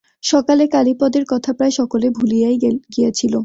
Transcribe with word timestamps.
সকালে 0.23 0.63
কালীপদর 0.67 1.23
কথা 1.29 1.51
প্রায় 1.53 1.73
সকলে 1.79 2.07
ভুলিয়াই 2.09 2.55
গিয়াছিল। 2.93 3.35